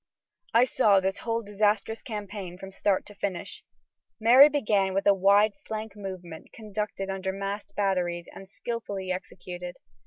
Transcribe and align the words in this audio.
I 0.55 0.63
saw 0.63 0.99
this 0.99 1.19
whole 1.19 1.43
disastrous 1.43 2.01
campaign 2.01 2.57
from 2.57 2.71
start 2.71 3.05
to 3.05 3.13
finish. 3.13 3.63
Mary 4.19 4.49
began 4.49 4.95
with 4.95 5.05
a 5.05 5.13
wide 5.13 5.53
flank 5.67 5.95
movement 5.95 6.51
conducted 6.51 7.11
under 7.11 7.31
masked 7.31 7.75
batteries 7.75 8.27
and 8.33 8.49
skilfully 8.49 9.11
executed. 9.11 9.75